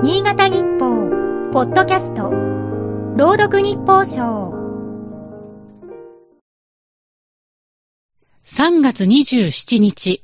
[0.00, 2.30] 新潟日報、ポッドキャスト、
[3.16, 4.54] 朗読日報賞。
[8.44, 10.22] 3月27日。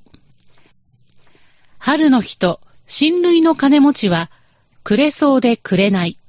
[1.79, 4.31] 春の日と親類の金持ちは、
[4.85, 6.21] くれそうでくれない。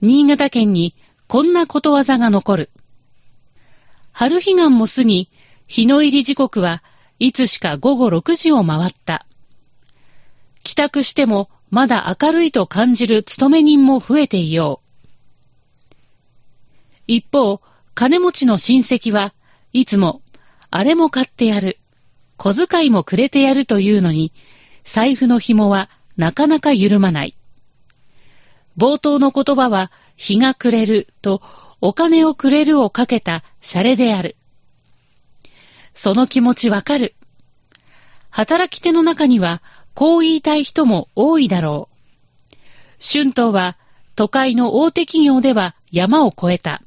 [0.00, 0.96] 新潟県に
[1.28, 2.70] こんなことわざが残る。
[4.10, 5.30] 春彼岸も過ぎ、
[5.68, 6.82] 日の入り時刻は
[7.20, 9.24] いつしか午後6時を回った。
[10.64, 14.88] 帰宅してもまだ明るいと感じる勤め人も増えていよう。
[17.06, 17.60] 一方、
[17.94, 19.34] 金持ちの親戚は
[19.72, 20.22] いつも、
[20.70, 21.78] あれも買ってやる、
[22.36, 24.32] 小遣いもくれてやるというのに、
[24.84, 27.34] 財布の紐はなかなか緩まない。
[28.76, 31.42] 冒頭の言葉は、日が暮れると、
[31.80, 34.36] お金をくれるをかけたシャレである。
[35.94, 37.14] その気持ちわかる。
[38.30, 39.62] 働き手の中には、
[39.98, 42.56] こう言いたい人も多いだろう。
[43.04, 43.76] 春闘は、
[44.14, 46.84] 都会の大手企業では山を越えた。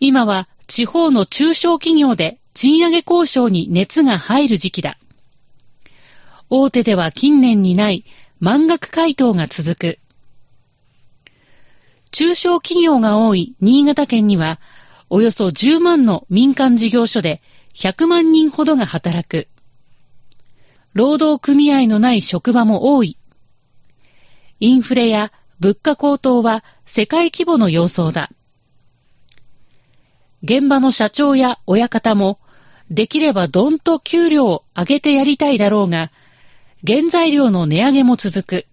[0.00, 4.98] 今は地方の中小企業で賃上げ交渉に熱が入る時期だ。
[6.50, 8.04] 大手では近年にない
[8.40, 9.98] 満額回答が続く。
[12.10, 14.58] 中小企業が多い新潟県には、
[15.08, 17.40] およそ10万の民間事業所で
[17.74, 19.46] 100万人ほどが働く。
[20.96, 23.18] 労働組合のない職場も多い。
[24.60, 25.30] インフレや
[25.60, 28.30] 物価高騰は世界規模の様相だ。
[30.42, 32.38] 現場の社長や親方も、
[32.90, 36.10] できればどんと給料を上げてやりたいだろうが、
[36.86, 38.66] 原材料の値上げも続く。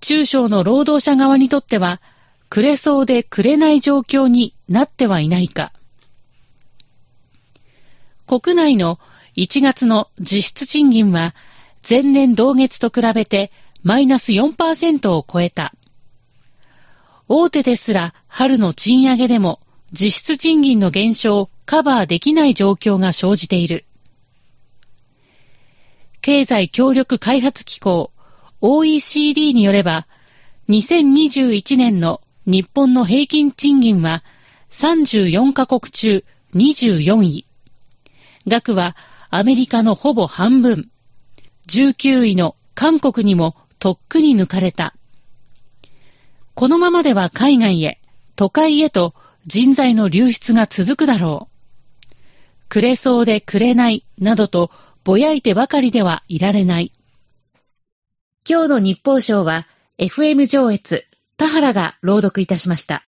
[0.00, 2.00] 中小の労働者側にとっては、
[2.48, 5.70] くれそうでくれない状況になってはいないか。
[8.26, 8.98] 国内の
[9.36, 11.34] 1月の実質賃金は、
[11.88, 13.50] 前年同月と比べて
[13.82, 15.74] マイナス4%を超えた。
[17.28, 19.60] 大手ですら春の賃上げでも
[19.92, 23.84] 実質賃金の減少をカバーできない状況が生じている。
[26.20, 28.10] 経済協力開発機構
[28.60, 30.06] OECD によれば、
[30.70, 34.22] 2021年の日本の平均賃金は
[34.70, 36.24] 34カ国中
[36.54, 37.46] 24位。
[38.46, 38.96] 額は
[39.36, 40.90] アメリカのほぼ半分。
[41.68, 44.94] 19位の韓国にもとっくに抜かれた。
[46.54, 48.00] このままでは海外へ、
[48.36, 49.12] 都会へと
[49.44, 52.14] 人材の流出が続くだろう。
[52.68, 54.70] くれそうでくれないなどと
[55.02, 56.92] ぼやいてばかりではいられない。
[58.48, 59.66] 今日の日報賞は
[59.98, 61.06] FM 上越
[61.38, 63.04] 田原が朗読いたしました。